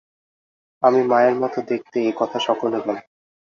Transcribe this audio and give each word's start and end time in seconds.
আমি 0.83 1.01
মায়ের 1.03 1.35
মতো 1.35 1.59
দেখতে 1.69 1.97
এই 2.01 2.13
কথা 2.19 2.37
সকলে 2.47 2.77
বলে। 2.85 3.01